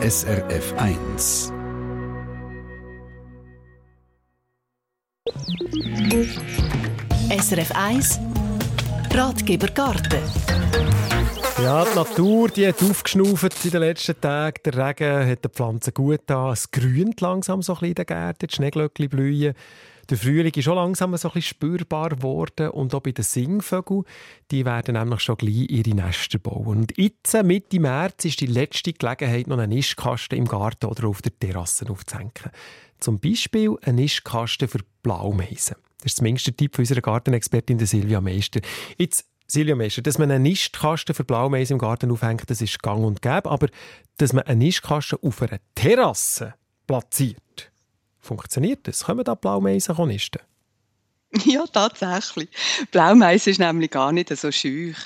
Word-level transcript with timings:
SRF 0.00 0.74
1. 0.78 1.52
SRF 7.30 7.72
1 7.74 8.20
Ratgeber 9.12 9.66
Garten 9.66 10.22
ja, 11.60 11.84
die 11.84 11.96
Natur 11.96 12.48
die 12.48 12.68
hat 12.68 12.80
aufgeschnauft 12.80 13.64
in 13.64 13.72
den 13.72 13.80
letzten 13.80 14.20
Tagen. 14.20 14.60
Der 14.64 14.74
Regen 14.74 15.28
hat 15.28 15.44
die 15.44 15.48
Pflanzen 15.48 15.92
gut 15.92 16.30
an. 16.30 16.52
Es 16.52 16.70
grünt 16.70 17.20
langsam 17.20 17.62
so 17.62 17.72
ein 17.72 17.80
bisschen 17.80 17.88
in 17.88 17.94
den 17.94 18.06
Gärten. 18.06 18.46
Die 18.46 18.54
Schneeglöckchen 18.54 19.08
blühen. 19.08 19.54
Der 20.10 20.16
Frühling 20.16 20.52
ist 20.54 20.64
schon 20.64 20.76
langsam 20.76 21.14
so 21.18 21.30
ein 21.30 21.42
spürbar 21.42 22.10
geworden. 22.10 22.70
Und 22.70 22.94
auch 22.94 23.00
bei 23.00 23.12
den 23.12 23.24
Singvögeln, 23.24 24.04
die 24.50 24.64
werden 24.64 24.94
nämlich 24.94 25.20
schon 25.20 25.36
gleich 25.36 25.70
ihre 25.70 25.94
Nester 25.94 26.38
bauen. 26.38 26.78
Und 26.78 26.96
jetzt, 26.96 27.34
Mitte 27.42 27.78
März, 27.78 28.24
ist 28.24 28.40
die 28.40 28.46
letzte 28.46 28.94
Gelegenheit, 28.94 29.46
noch 29.48 29.58
einen 29.58 29.70
Nistkasten 29.70 30.38
im 30.38 30.46
Garten 30.46 30.86
oder 30.86 31.08
auf 31.08 31.20
der 31.20 31.38
Terrasse 31.38 31.88
aufzuhängen. 31.90 32.32
Zum 33.00 33.20
Beispiel 33.20 33.76
einen 33.82 33.96
Nistkasten 33.96 34.68
für 34.68 34.80
Blaumeisen. 35.02 35.76
Das 35.98 36.12
ist 36.12 36.16
zumindest 36.16 36.46
der 36.46 36.56
Tipp 36.56 36.74
von 36.74 36.82
unserer 36.82 37.00
Gartenexpertin 37.00 37.78
Silvia 37.84 38.20
Meister. 38.20 38.60
Jetzt 38.96 39.26
Silvia 39.46 39.76
Meister, 39.76 40.02
dass 40.02 40.18
man 40.18 40.30
einen 40.30 40.42
Nistkasten 40.44 41.14
für 41.14 41.24
Blaumeisen 41.24 41.74
im 41.74 41.78
Garten 41.78 42.10
aufhängt, 42.10 42.48
das 42.48 42.62
ist 42.62 42.82
gang 42.82 43.04
und 43.04 43.20
gäbe. 43.20 43.50
Aber 43.50 43.68
dass 44.16 44.32
man 44.32 44.44
einen 44.44 44.60
Nistkasten 44.60 45.18
auf 45.22 45.42
einer 45.42 45.58
Terrasse 45.74 46.54
platziert, 46.86 47.38
funktioniert 48.28 48.86
das? 48.86 49.04
Können 49.04 49.24
da 49.24 49.34
Blaumeisen 49.34 49.96
nisten? 50.06 50.40
Ja, 51.44 51.66
tatsächlich. 51.66 52.48
Blaumais 52.90 53.46
ist 53.46 53.58
nämlich 53.58 53.90
gar 53.90 54.12
nicht 54.12 54.34
so 54.34 54.50
schüch. 54.50 54.96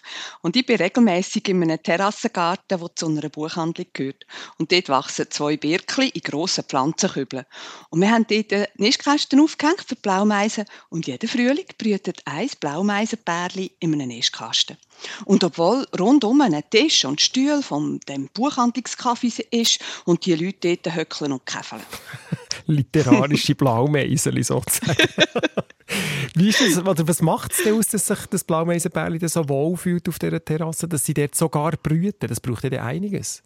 Und 0.41 0.57
ich 0.57 0.65
bin 0.65 0.77
regelmäßig 0.77 1.49
in 1.49 1.63
einem 1.63 1.83
Terrassengarten, 1.83 2.79
der 2.79 2.95
zu 2.95 3.09
einer 3.09 3.29
Buchhandlung 3.29 3.87
gehört. 3.93 4.25
Und 4.59 4.71
dort 4.71 4.89
wachsen 4.89 5.31
zwei 5.31 5.57
Birkli 5.57 6.09
in 6.11 6.21
grossen 6.21 6.65
Pflanzenkübeln. 6.65 7.45
Und 7.91 8.01
wir 8.01 8.11
haben 8.11 8.27
dort 8.29 8.79
Nistkästen 8.79 9.41
aufgehängt 9.41 9.85
für 9.87 9.97
Blaumeisen. 9.97 10.67
Und 10.91 11.07
jeden 11.07 11.29
Frühling 11.29 11.67
brütet 11.77 12.23
ein 12.25 12.51
Blaumeisenpärli 12.61 13.73
in 13.81 13.95
einem 13.95 14.09
Nistkasten. 14.09 14.77
Und 15.25 15.45
obwohl 15.45 15.87
rundum 15.99 16.41
ein 16.41 16.63
Tisch 16.71 17.05
und 17.05 17.21
Stuhl 17.21 17.63
von 17.63 18.01
dem 18.09 18.29
Buchhandlungskaffee 18.33 19.47
ist 19.51 19.81
und 20.05 20.27
die 20.27 20.35
Leute 20.35 20.77
dort 20.77 20.95
höckeln 20.95 21.33
und 21.33 21.47
käfeln. 21.47 21.83
Literarische 22.67 23.55
Blaumeisen 23.55 24.43
sozusagen. 24.43 24.97
Wie 26.35 26.49
ist 26.49 26.61
das, 26.61 26.79
oder 26.79 27.07
was 27.07 27.21
macht 27.21 27.53
es 27.53 27.63
denn 27.65 27.75
aus, 27.75 27.89
dass 27.89 28.07
sich 28.07 28.27
das 28.27 28.45
Blaumeisenbärli 28.45 29.27
so 29.29 29.49
wohlfühlt 29.49 30.09
auf 30.09 30.19
dieser 30.19 30.43
Terrasse, 30.43 30.89
dass 30.89 31.05
sie 31.05 31.15
dort 31.15 31.35
sogar 31.35 31.73
brüten? 31.73 32.29
Das 32.29 32.41
braucht 32.41 32.65
ja 32.65 32.85
einiges. 32.85 33.43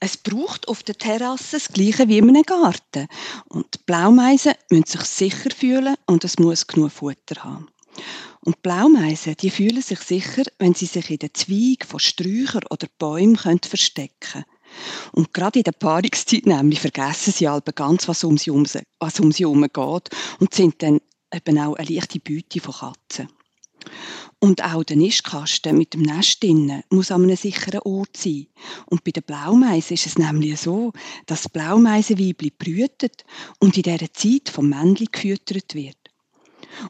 Es 0.00 0.16
braucht 0.16 0.68
auf 0.68 0.82
der 0.82 0.96
Terrasse 0.96 1.58
das 1.58 1.68
Gleiche 1.68 2.08
wie 2.08 2.18
in 2.18 2.28
einem 2.28 2.42
Garten. 2.42 3.06
Und 3.48 3.66
die 3.74 3.78
Blaumeisen 3.86 4.54
müssen 4.70 4.86
sich 4.86 5.02
sicher 5.02 5.50
fühlen 5.50 5.94
und 6.06 6.24
es 6.24 6.38
muss 6.38 6.66
genug 6.66 6.92
Futter 6.92 7.44
haben. 7.44 7.68
Und 8.44 8.60
Blaumeisen, 8.62 9.36
die 9.40 9.50
fühlen 9.50 9.80
sich 9.80 10.00
sicher, 10.00 10.42
wenn 10.58 10.74
sie 10.74 10.86
sich 10.86 11.10
in 11.10 11.18
den 11.18 11.32
Zweigen 11.32 11.86
von 11.86 11.98
Sträuchern 11.98 12.64
oder 12.70 12.86
Bäumen 12.98 13.36
verstecken 13.36 14.14
können. 14.20 14.44
Und 15.12 15.32
gerade 15.32 15.60
in 15.60 15.64
der 15.64 15.72
Paarungszeit 15.72 16.46
nämlich 16.46 16.80
vergessen 16.80 17.32
sie 17.32 17.48
alle 17.48 17.62
ganz, 17.62 18.06
was 18.06 18.22
um 18.22 18.36
sie 18.36 18.50
herum, 18.50 18.66
was 18.98 19.20
um 19.20 19.32
sie 19.32 19.44
geht 19.44 20.10
und 20.40 20.54
sind 20.54 20.82
dann 20.82 21.00
eben 21.32 21.58
auch 21.58 21.74
eine 21.74 21.88
leichte 21.88 22.20
Beute 22.20 22.60
von 22.60 22.74
Katzen. 22.74 23.28
Und 24.40 24.62
auch 24.62 24.84
der 24.84 24.96
Nistkasten 24.96 25.78
mit 25.78 25.94
dem 25.94 26.02
Nest 26.02 26.42
drinnen 26.42 26.82
muss 26.90 27.10
an 27.10 27.22
einem 27.22 27.36
sicheren 27.36 27.80
Ort 27.80 28.16
sein. 28.16 28.46
Und 28.86 29.04
bei 29.04 29.10
den 29.10 29.22
Blaumeisen 29.22 29.94
ist 29.94 30.06
es 30.06 30.18
nämlich 30.18 30.60
so, 30.60 30.92
dass 31.26 31.42
das 31.42 31.52
Blaumeisenweibli 31.52 32.50
brütet 32.50 33.24
und 33.58 33.76
in 33.76 33.84
dieser 33.84 34.12
Zeit 34.12 34.50
vom 34.50 34.68
Männchen 34.68 35.08
gefüttert 35.10 35.74
wird. 35.74 35.96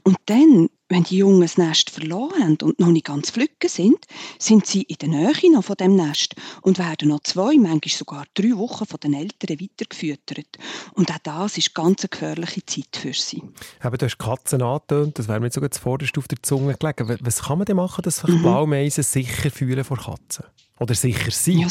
Und 0.03 0.17
dann 0.27 0.69
wenn 0.95 1.03
die 1.03 1.17
Jungen 1.17 1.41
das 1.41 1.59
Nest 1.59 1.91
verloren 1.91 2.41
haben 2.41 2.59
und 2.63 2.79
noch 2.79 2.87
nicht 2.87 3.07
ganz 3.07 3.31
flügge 3.31 3.69
sind, 3.69 3.99
sind 4.39 4.65
sie 4.65 4.83
in 4.83 4.97
der 4.99 5.09
Nähe 5.09 5.53
noch 5.53 5.65
von 5.65 5.75
dem 5.75 5.97
Nest 5.97 6.37
und 6.63 6.79
werden 6.79 7.09
noch 7.09 7.21
zwei, 7.25 7.57
manchmal 7.59 7.81
sogar 7.89 8.25
drei 8.35 8.57
Wochen 8.57 8.87
von 8.87 9.01
den 9.01 9.15
Eltern 9.15 9.59
weitergefüttert. 9.61 10.47
Und 10.93 11.11
auch 11.11 11.19
das 11.25 11.59
ist 11.59 11.75
ganz 11.75 12.03
eine 12.03 12.11
gefährliche 12.11 12.65
Zeit 12.65 12.97
für 12.97 13.13
sie. 13.13 13.43
Aber 13.81 13.99
du 13.99 14.07
hast 14.07 14.19
Katzen 14.19 14.63
angetönt, 14.63 15.19
das 15.19 15.27
wäre 15.27 15.41
mir 15.41 15.51
sogar 15.51 15.73
zuvorderst 15.73 16.17
auf 16.17 16.29
der 16.29 16.41
Zunge 16.43 16.77
gelegen. 16.77 17.19
Was 17.23 17.43
kann 17.43 17.59
man 17.59 17.65
denn 17.65 17.77
machen, 17.77 18.03
dass 18.03 18.19
sich 18.19 18.31
mhm. 18.31 18.43
Blaumeisen 18.43 19.03
sicher 19.03 19.51
fühlen 19.51 19.83
vor 19.83 19.99
Katzen? 19.99 20.45
Oder 20.79 20.95
sicher 20.95 21.33
sein? 21.33 21.59
Ja, 21.59 21.69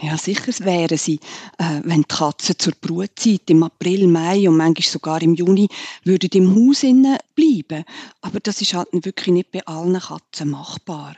ja, 0.00 0.16
sicher 0.16 0.52
wären 0.64 0.96
sie, 0.96 1.20
äh, 1.58 1.80
wenn 1.84 2.02
die 2.02 2.08
Katzen 2.08 2.58
zur 2.58 2.72
Brutzeit 2.80 3.50
im 3.50 3.62
April, 3.62 4.06
Mai 4.06 4.48
und 4.48 4.56
manchmal 4.56 4.88
sogar 4.88 5.22
im 5.22 5.34
Juni 5.34 5.68
würden 6.04 6.30
im 6.32 6.54
Haus 6.54 6.80
bleiben. 7.34 7.84
Aber 8.22 8.40
das 8.40 8.60
ist 8.60 8.74
halt 8.74 8.88
wirklich 8.92 9.34
nicht 9.34 9.52
bei 9.52 9.64
allen 9.66 9.98
Katzen 9.98 10.50
machbar. 10.50 11.16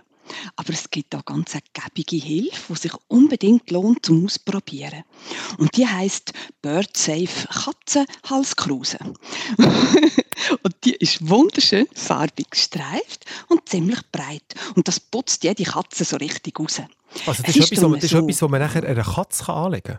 Aber 0.57 0.73
es 0.73 0.91
gibt 0.91 1.15
auch 1.15 1.25
ganz 1.25 1.55
eine 1.55 1.63
gäbige 1.73 2.17
Hilfe, 2.17 2.73
die 2.75 2.79
sich 2.79 2.93
unbedingt 3.09 3.71
lohnt 3.71 4.05
zum 4.05 4.25
Ausprobieren. 4.25 5.05
Und 5.59 5.77
die 5.77 5.87
heißt 5.87 6.33
Bird 6.61 6.97
Safe 6.97 7.49
Katzenhalskruse. 7.49 8.99
und 9.59 10.75
die 10.85 10.95
ist 10.95 11.29
wunderschön 11.29 11.87
farbig 11.95 12.51
gestreift 12.51 13.25
und 13.49 13.69
ziemlich 13.69 14.01
breit. 14.11 14.55
Und 14.75 14.89
das 14.89 15.01
putzt 15.01 15.45
jede 15.45 15.65
Katze 15.65 16.05
so 16.05 16.17
richtig 16.17 16.59
raus. 16.59 16.83
Also 17.27 17.43
das 17.43 17.57
ist, 17.57 17.73
ist, 17.73 17.73
etwas, 17.73 17.93
das 17.93 18.05
ist 18.05 18.11
so. 18.11 18.19
etwas, 18.19 18.43
was 18.43 18.51
man 18.51 18.61
nachher 18.61 18.85
einer 18.85 19.05
Katze 19.05 19.53
anlegen 19.53 19.83
kann? 19.95 19.99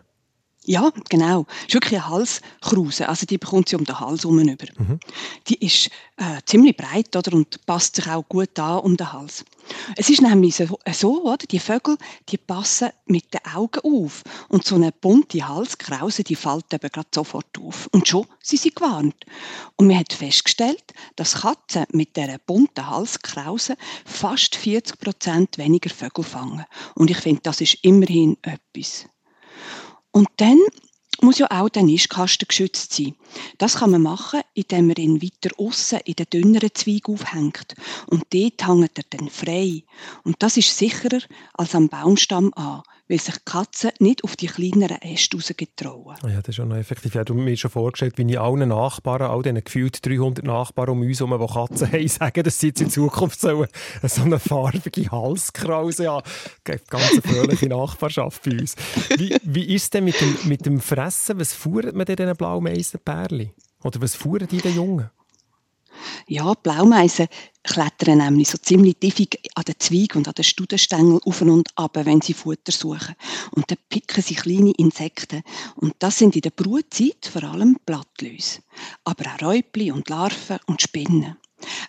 Ja, 0.66 0.90
genau. 1.10 1.44
Das 1.44 1.68
ist 1.68 1.74
wirklich 1.74 2.00
eine 2.00 2.08
Halskruse. 2.08 3.08
Also 3.08 3.26
die 3.26 3.38
bekommt 3.38 3.68
sie 3.68 3.76
um 3.76 3.84
den 3.84 4.00
Hals 4.00 4.24
herum. 4.24 4.36
Mhm. 4.38 5.00
Die 5.48 5.64
ist 5.64 5.90
äh, 6.16 6.40
ziemlich 6.46 6.76
breit 6.76 7.14
oder, 7.14 7.34
und 7.34 7.64
passt 7.66 7.96
sich 7.96 8.08
auch 8.08 8.26
gut 8.28 8.58
an 8.58 8.78
um 8.80 8.96
den 8.96 9.12
Hals. 9.12 9.44
Es 9.96 10.10
ist 10.10 10.22
nämlich 10.22 10.56
so, 10.56 10.78
so 10.92 11.22
oder? 11.24 11.46
die 11.46 11.58
Vögel 11.58 11.96
die 12.28 12.38
passen 12.38 12.90
mit 13.06 13.32
den 13.32 13.40
Augen 13.54 13.80
auf. 13.84 14.22
Und 14.48 14.64
so 14.64 14.74
eine 14.74 14.92
bunte 14.92 15.46
Halskrause 15.46 16.24
die 16.24 16.36
fällt 16.36 16.72
eben 16.72 16.90
gerade 16.90 17.08
sofort 17.14 17.58
auf. 17.60 17.88
Und 17.92 18.08
schon 18.08 18.26
sind 18.42 18.62
sie 18.62 18.70
gewarnt. 18.70 19.16
Und 19.76 19.86
man 19.86 19.98
hat 19.98 20.12
festgestellt, 20.12 20.92
dass 21.16 21.42
Katzen 21.42 21.86
mit 21.92 22.16
dieser 22.16 22.38
bunten 22.38 22.88
Halskrause 22.88 23.76
fast 24.04 24.56
40 24.56 24.98
Prozent 24.98 25.58
weniger 25.58 25.90
Vögel 25.90 26.24
fangen. 26.24 26.64
Und 26.94 27.10
ich 27.10 27.18
finde, 27.18 27.42
das 27.42 27.60
ist 27.60 27.78
immerhin 27.82 28.36
etwas. 28.42 29.06
Und 30.10 30.28
dann 30.36 30.60
muss 31.22 31.38
ja 31.38 31.46
auch 31.50 31.68
der 31.68 31.82
Nistkasten 31.82 32.48
geschützt 32.48 32.94
sein. 32.94 33.14
Das 33.58 33.76
kann 33.76 33.90
man 33.90 34.02
machen, 34.02 34.40
indem 34.54 34.88
man 34.88 34.96
ihn 34.96 35.22
weiter 35.22 35.50
außen 35.58 36.00
in 36.04 36.14
den 36.14 36.26
dünneren 36.32 36.74
Zweig 36.74 37.08
aufhängt. 37.08 37.74
Und 38.06 38.24
dort 38.32 38.66
hängt 38.66 38.98
er 38.98 39.04
dann 39.10 39.28
frei. 39.28 39.82
Und 40.22 40.42
das 40.42 40.56
ist 40.56 40.76
sicherer 40.76 41.20
als 41.52 41.74
am 41.74 41.88
Baumstamm 41.88 42.52
an 42.54 42.82
weil 43.08 43.18
sich 43.18 43.34
die 43.34 43.44
Katzen 43.44 43.90
nicht 43.98 44.24
auf 44.24 44.36
die 44.36 44.46
kleineren 44.46 45.00
Äste 45.02 45.36
rausgetrauen. 45.36 46.16
Ja, 46.22 46.38
das 46.38 46.48
ist 46.48 46.54
schon 46.56 46.72
effektiv. 46.72 47.14
Ja, 47.14 47.24
du 47.24 47.34
mir 47.34 47.56
schon 47.56 47.70
vorgestellt, 47.70 48.16
wie 48.16 48.30
ich 48.30 48.38
allen 48.38 48.68
Nachbarn, 48.68 49.22
all 49.22 49.42
diesen 49.42 49.62
gefühlt 49.62 50.04
300 50.04 50.44
Nachbarn 50.44 50.90
um 50.90 51.00
uns 51.02 51.20
herum, 51.20 51.38
die 51.38 51.52
Katzen 51.52 51.92
haben, 51.92 52.08
sagen, 52.08 52.42
dass 52.42 52.58
sie 52.58 52.68
jetzt 52.68 52.80
in 52.80 52.90
Zukunft 52.90 53.40
so 53.40 53.66
eine 54.22 54.38
farbige 54.38 55.10
Halskrause 55.10 56.08
haben. 56.08 56.28
Ganz 56.64 57.12
eine 57.12 57.22
fröhliche 57.22 57.68
Nachbarschaft 57.68 58.42
bei 58.42 58.52
uns. 58.52 58.74
Wie, 59.16 59.36
wie 59.42 59.74
ist 59.74 59.84
es 59.84 59.90
denn 59.90 60.04
mit 60.04 60.20
dem, 60.20 60.36
mit 60.44 60.66
dem 60.66 60.80
Fressen? 60.80 61.38
Was 61.38 61.52
fuhren 61.52 61.96
man 61.96 62.06
denn 62.06 62.16
diesen 62.16 62.36
Blaumeisenpärchen? 62.36 63.50
Oder 63.82 64.00
was 64.00 64.14
fuhren 64.14 64.48
die 64.48 64.58
den 64.58 64.74
Jungen? 64.74 65.10
Ja, 66.26 66.54
Blaumeisen 66.54 67.28
klettern 67.62 68.18
nämlich 68.18 68.50
so 68.50 68.58
ziemlich 68.58 68.96
tiefig 68.98 69.38
an 69.54 69.64
den 69.64 69.74
Zweig 69.78 70.14
und 70.16 70.28
an 70.28 70.34
den 70.34 70.44
Studenstängel 70.44 71.20
auf 71.24 71.40
und 71.40 71.70
ab, 71.76 71.98
wenn 72.02 72.20
sie 72.20 72.34
Futter 72.34 72.72
suchen. 72.72 73.14
Und 73.52 73.70
dann 73.70 73.78
picken 73.88 74.22
sie 74.22 74.34
kleine 74.34 74.72
Insekten. 74.72 75.42
Und 75.76 75.94
das 75.98 76.18
sind 76.18 76.36
in 76.36 76.42
der 76.42 76.50
Brutzeit 76.50 77.30
vor 77.30 77.44
allem 77.44 77.78
Blattläuse. 77.86 78.60
Aber 79.04 79.24
auch 79.30 79.42
Räubli 79.42 79.90
und 79.90 80.08
Larven 80.08 80.58
und 80.66 80.82
Spinnen. 80.82 81.36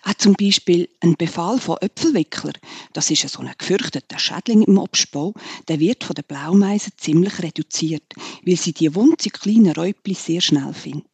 Auch 0.04 0.14
zum 0.14 0.34
Beispiel 0.34 0.88
ein 1.00 1.16
Befall 1.16 1.58
von 1.58 1.76
Äpfelwickler, 1.80 2.52
das 2.94 3.10
ist 3.10 3.28
so 3.28 3.40
ein 3.40 3.52
gefürchteter 3.58 4.18
Schädling 4.18 4.62
im 4.62 4.78
Obstbau, 4.78 5.34
der 5.68 5.80
wird 5.80 6.04
von 6.04 6.14
den 6.14 6.24
Blaumeisen 6.26 6.92
ziemlich 6.96 7.42
reduziert, 7.42 8.14
weil 8.44 8.56
sie 8.56 8.72
die 8.72 8.94
wunzig 8.94 9.34
kleinen 9.34 9.72
Räubli 9.72 10.14
sehr 10.14 10.40
schnell 10.40 10.72
finden. 10.72 11.04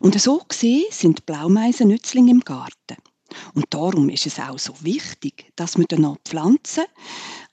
Und 0.00 0.20
so 0.20 0.42
gesehen 0.48 0.84
sind 0.90 1.26
Blaumeisen 1.26 1.88
Nützlinge 1.88 2.30
im 2.30 2.40
Garten. 2.40 2.96
Und 3.54 3.66
darum 3.70 4.08
ist 4.08 4.26
es 4.26 4.38
auch 4.38 4.58
so 4.58 4.74
wichtig, 4.80 5.52
dass 5.56 5.78
man 5.78 5.86
den 5.86 6.16
Pflanzen, 6.24 6.84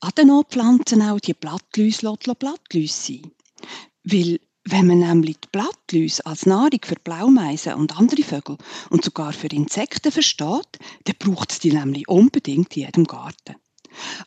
an 0.02 0.12
den 0.18 0.30
Pflanzen 0.50 1.02
auch 1.02 1.20
die 1.20 1.34
Blattläuse 1.34 2.14
Blattläuse 2.38 2.94
sein 2.94 3.32
Weil 4.04 4.40
wenn 4.66 4.88
man 4.88 5.00
nämlich 5.00 5.38
die 5.40 5.48
Blattläuse 5.52 6.26
als 6.26 6.46
Nahrung 6.46 6.80
für 6.84 6.96
Blaumeisen 6.96 7.74
und 7.74 7.98
andere 7.98 8.24
Vögel 8.24 8.58
und 8.90 9.04
sogar 9.04 9.34
für 9.34 9.48
Insekten 9.48 10.12
versteht, 10.12 10.78
dann 11.06 11.16
braucht 11.18 11.52
es 11.52 11.60
die 11.60 11.72
nämlich 11.72 12.08
unbedingt 12.08 12.76
in 12.76 12.84
jedem 12.84 13.06
Garten. 13.06 13.56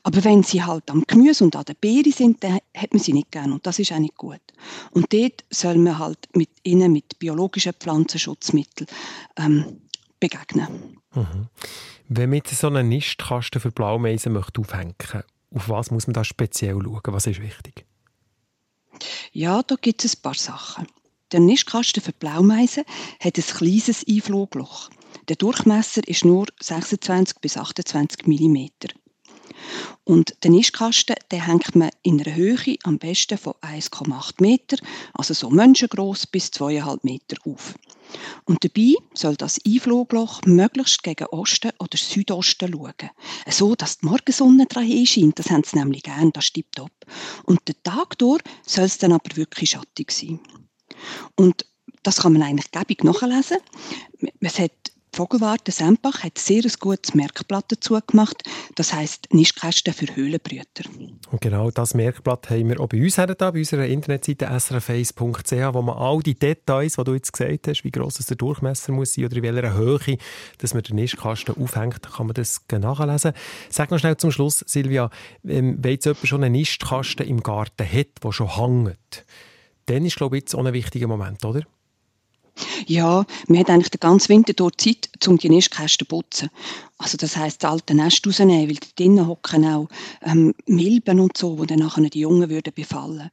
Aber 0.02 0.25
wenn 0.25 0.43
sie 0.43 0.64
halt 0.64 0.90
am 0.90 1.05
Gemüse 1.06 1.44
und 1.44 1.55
an 1.55 1.64
der 1.64 1.75
Beere 1.75 2.11
sind, 2.11 2.43
dann 2.43 2.58
hat 2.76 2.93
man 2.93 3.02
sie 3.02 3.12
nicht 3.12 3.31
gern 3.31 3.52
und 3.52 3.67
das 3.67 3.78
ist 3.78 3.93
auch 3.93 3.99
nicht 3.99 4.17
gut. 4.17 4.40
Und 4.93 5.12
dort 5.12 5.44
soll 5.50 5.79
man 5.79 5.99
halt 5.99 6.29
mit 6.35 6.50
ihnen 6.62 6.93
mit 6.93 7.19
biologischen 7.19 7.73
Pflanzenschutzmitteln 7.73 8.88
ähm, 9.37 9.82
begegnen. 10.20 10.99
Mhm. 11.14 11.49
Wenn 12.09 12.31
man 12.31 12.38
jetzt 12.38 12.59
so 12.59 12.67
einen 12.67 12.88
Nistkasten 12.88 13.61
für 13.61 13.70
Blaumeisen 13.70 14.32
möchte 14.32 14.61
aufhängen 14.61 14.94
möchte, 14.99 15.25
auf 15.55 15.69
was 15.69 15.91
muss 15.91 16.06
man 16.06 16.14
da 16.14 16.25
speziell 16.25 16.79
schauen? 16.82 17.00
Was 17.06 17.26
ist 17.26 17.41
wichtig? 17.41 17.85
Ja, 19.32 19.62
da 19.62 19.76
gibt 19.81 20.05
es 20.05 20.17
ein 20.17 20.23
paar 20.23 20.35
Sachen. 20.35 20.87
Der 21.32 21.41
Nistkasten 21.41 22.03
für 22.03 22.12
Blaumeisen 22.12 22.85
hat 23.20 23.38
ein 23.38 23.44
kleines 23.44 24.06
Einflugloch. 24.06 24.91
Der 25.29 25.37
Durchmesser 25.37 26.06
ist 26.06 26.25
nur 26.25 26.47
26 26.61 27.38
bis 27.41 27.56
28 27.56 28.26
mm. 28.26 28.67
Und 30.05 30.34
den 30.44 30.52
Nistkasten 30.52 31.17
den 31.31 31.46
hängt 31.46 31.75
man 31.75 31.90
in 32.02 32.20
einer 32.20 32.34
Höhe 32.34 32.76
am 32.82 32.99
besten 32.99 33.38
von 33.38 33.55
1,8 33.62 34.34
Meter, 34.40 34.76
also 35.14 35.34
so 35.34 35.50
menschengroß 35.50 36.26
bis 36.26 36.49
2,5 36.49 36.99
Meter 37.02 37.37
auf. 37.44 37.75
Und 38.44 38.64
dabei 38.64 38.94
soll 39.14 39.37
das 39.37 39.58
Einflugloch 39.67 40.43
möglichst 40.44 41.02
gegen 41.02 41.26
Osten 41.26 41.70
oder 41.79 41.96
Südosten 41.96 42.73
schauen. 42.73 43.11
So, 43.49 43.75
dass 43.75 43.99
die 43.99 44.06
Morgensonne 44.06 44.67
dran 44.67 45.06
scheint. 45.06 45.38
Das 45.38 45.50
haben 45.50 45.64
sie 45.64 45.79
nämlich 45.79 46.02
gern, 46.02 46.32
das 46.32 46.46
stimmt 46.46 46.75
top. 46.75 46.93
Und 47.44 47.67
den 47.69 47.76
Tag 47.82 48.19
durch 48.19 48.43
soll 48.67 48.85
es 48.85 48.99
dann 48.99 49.12
aber 49.12 49.37
wirklich 49.37 49.70
schattig 49.70 50.11
sein. 50.11 50.40
Und 51.37 51.64
das 52.02 52.19
kann 52.19 52.32
man 52.32 52.43
eigentlich 52.43 52.70
gäbig 52.70 53.05
nachlesen. 53.05 53.58
Es 54.40 54.58
hat 54.58 54.73
Vogelwarte 55.14 55.73
Sempach 55.73 56.23
hat 56.23 56.38
sehr 56.38 56.62
ein 56.64 56.73
gutes 56.81 57.14
Merkblatt 57.14 57.67
dazu 57.69 57.99
gemacht. 58.06 58.43
Das 58.76 58.94
heisst 58.94 59.26
Nistkästen 59.35 59.93
für 59.93 60.06
Höhlenbrüter. 60.17 60.88
Und 61.31 61.41
genau 61.43 61.70
das 61.70 61.93
Merkblatt 61.93 62.49
haben 62.49 62.70
wir 62.70 62.81
auch 62.81 62.88
bei 62.88 63.03
uns 63.03 63.17
da, 63.17 63.26
bei 63.26 63.59
unserer 63.59 63.85
Internetseite 63.85 64.49
srface.ch, 64.59 65.53
wo 65.75 65.82
man 65.82 65.99
all 65.99 66.20
die 66.20 66.35
Details, 66.35 66.94
die 66.94 67.05
du 67.05 67.12
jetzt 67.12 67.31
gesagt 67.31 67.69
hast, 67.69 67.85
wie 67.85 67.91
gross 67.91 68.14
der 68.14 68.38
Durchmesser 68.38 68.93
muss 68.93 69.12
sein 69.12 69.26
oder 69.26 69.37
in 69.37 69.43
welcher 69.43 69.75
Höhe, 69.75 70.17
dass 70.56 70.73
man 70.73 70.82
den 70.82 70.97
Nistkasten 70.97 71.62
aufhängt, 71.62 72.03
kann 72.03 72.26
man 72.26 72.35
das 72.35 72.62
nachlesen. 72.70 73.35
Sag 73.69 73.91
noch 73.91 73.99
schnell 73.99 74.17
zum 74.17 74.31
Schluss, 74.31 74.64
Silvia, 74.67 75.11
ähm, 75.47 75.76
wenn 75.79 75.93
jetzt 75.93 76.06
jemand 76.06 76.26
schon 76.26 76.43
einen 76.43 76.53
Nistkasten 76.53 77.26
im 77.26 77.43
Garten 77.43 77.87
hat, 77.87 78.25
der 78.25 78.32
schon 78.32 78.56
hängt, 78.56 79.26
dann 79.87 80.06
ist, 80.06 80.17
glaube 80.17 80.38
ich, 80.38 80.44
jetzt 80.44 80.55
auch 80.55 80.64
ein 80.64 80.73
wichtiger 80.73 81.06
Moment, 81.06 81.44
oder? 81.44 81.67
Ja, 82.87 83.25
wir 83.49 83.58
haben 83.61 83.67
eigentlich 83.67 83.90
den 83.90 84.00
ganzen 84.00 84.29
Winter 84.31 84.52
durch 84.52 84.76
Zeit, 84.76 85.08
um 85.26 85.38
die 85.38 85.49
Nistkästen 85.49 86.06
zu 86.06 86.08
putzen. 86.08 86.50
Also 86.99 87.17
das 87.17 87.37
heisst, 87.37 87.64
das 87.64 87.70
alte 87.70 87.94
Nest 87.94 88.25
rausnehmen, 88.26 88.69
weil 88.69 88.76
drinnen 88.96 89.26
hocken 89.26 89.64
auch 89.67 89.88
ähm, 90.23 90.55
Milben 90.67 91.19
und 91.19 91.37
so, 91.37 91.56
die 91.56 91.67
dann 91.67 91.81
nachher 91.81 92.08
die 92.08 92.20
Jungen 92.20 92.49
würden 92.49 92.73
befallen. 92.73 93.31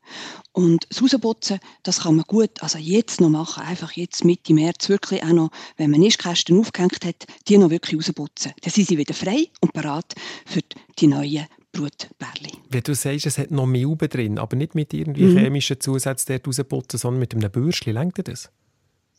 Und 0.54 0.88
das 0.90 1.04
Rausputzen, 1.04 1.60
das 1.84 2.02
kann 2.02 2.16
man 2.16 2.26
gut, 2.26 2.62
also 2.62 2.80
jetzt 2.80 3.22
noch 3.22 3.30
machen, 3.30 3.64
einfach 3.64 3.92
jetzt 3.92 4.26
Mitte 4.26 4.54
März 4.54 4.90
wirklich 4.90 5.24
auch 5.24 5.34
noch, 5.34 5.52
wenn 5.78 5.92
man 5.92 6.00
Nistkästen 6.00 6.60
aufgehängt 6.60 7.06
hat, 7.06 7.28
die 7.48 7.58
noch 7.58 7.70
wirklich 7.70 8.00
rausputzen. 8.00 8.54
Dann 8.62 8.72
sind 8.72 8.88
sie 8.88 8.98
wieder 8.98 9.14
frei 9.14 9.50
und 9.62 9.74
parat 9.74 10.16
für 10.46 10.62
die 10.98 11.08
neuen 11.08 11.46
Brutbärli. 11.72 12.52
Wenn 12.70 12.82
du 12.82 12.96
sagst, 12.96 13.26
es 13.26 13.38
hat 13.38 13.52
noch 13.52 13.68
Milben 13.68 14.10
drin, 14.10 14.40
aber 14.40 14.56
nicht 14.56 14.74
mit 14.74 14.94
irgendwie 14.94 15.26
mhm. 15.26 15.38
chemischen 15.38 15.80
Zusätzen 15.80 16.34
dort 16.34 16.48
rausputzen, 16.48 16.98
sondern 16.98 17.20
mit 17.20 17.36
einem 17.36 17.52
Bürstchen, 17.52 17.94
lenkt 17.94 18.28
das? 18.28 18.50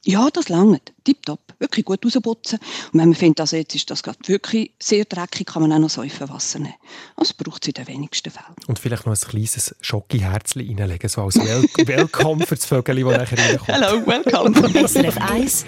Ja, 0.05 0.31
das 0.33 0.49
langt. 0.49 0.93
Tipptopp. 1.05 1.41
Wirklich 1.59 1.85
gut 1.85 2.05
rausputzen. 2.05 2.59
Und 2.93 3.01
wenn 3.01 3.11
man 3.11 3.15
findet, 3.15 3.41
also 3.41 3.57
jetzt 3.57 3.75
ist 3.75 3.91
das 3.91 4.03
gerade 4.03 4.19
wirklich 4.27 4.73
sehr 4.79 5.05
dreckig, 5.05 5.47
kann 5.47 5.61
man 5.61 5.73
auch 5.73 5.79
noch 5.79 5.91
Säufenwasser 5.91 6.59
nehmen. 6.59 6.75
Das 7.17 7.35
braucht 7.35 7.65
es 7.65 7.69
in 7.69 7.75
den 7.75 7.87
wenigsten 7.87 8.31
Fällen. 8.31 8.55
Und 8.67 8.79
vielleicht 8.79 9.05
noch 9.05 9.13
ein 9.13 9.29
kleines 9.29 9.75
Schocki-Herzchen 9.83 10.67
reinlegen, 10.67 11.09
so 11.09 11.23
als 11.23 11.37
Wel 11.37 11.65
Welcome 11.87 12.47
für 12.47 12.55
das 12.55 12.65
Vögel, 12.65 13.05
das 13.05 13.19
nachher 13.19 13.39
reinkommt. 13.39 13.69
Hello, 13.69 14.07
welcome. 14.07 14.89
SRF 14.89 15.19
1 15.19 15.67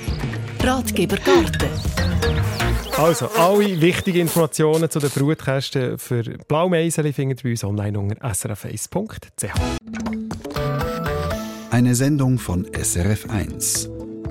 Ratgeber 0.62 1.16
Garten. 1.16 1.68
Also, 2.96 3.28
alle 3.36 3.80
wichtigen 3.80 4.20
Informationen 4.20 4.88
zu 4.88 4.98
den 4.98 5.10
Brutkästen 5.10 5.98
für 5.98 6.22
Blaumeisen 6.22 7.12
findet 7.12 7.40
ihr 7.40 7.44
bei 7.44 7.50
uns 7.50 7.64
online 7.64 7.98
unter 7.98 8.16
srf1.ch. 8.24 9.50
Eine 11.70 11.94
Sendung 11.94 12.38
von 12.38 12.66
SRF1. 12.66 13.91